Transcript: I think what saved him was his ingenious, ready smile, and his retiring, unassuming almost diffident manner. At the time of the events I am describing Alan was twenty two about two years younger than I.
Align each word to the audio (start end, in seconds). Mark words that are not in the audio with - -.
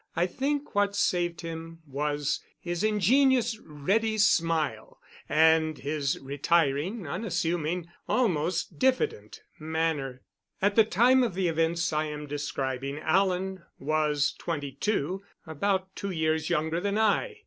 I 0.15 0.25
think 0.25 0.73
what 0.73 0.95
saved 0.95 1.41
him 1.41 1.83
was 1.85 2.39
his 2.59 2.83
ingenious, 2.83 3.59
ready 3.59 4.17
smile, 4.17 4.99
and 5.29 5.77
his 5.77 6.17
retiring, 6.17 7.05
unassuming 7.05 7.87
almost 8.09 8.79
diffident 8.79 9.43
manner. 9.59 10.23
At 10.59 10.73
the 10.75 10.85
time 10.85 11.21
of 11.21 11.35
the 11.35 11.47
events 11.47 11.93
I 11.93 12.05
am 12.05 12.25
describing 12.25 12.97
Alan 12.97 13.61
was 13.77 14.33
twenty 14.39 14.71
two 14.71 15.21
about 15.45 15.95
two 15.95 16.09
years 16.09 16.49
younger 16.49 16.79
than 16.79 16.97
I. 16.97 17.37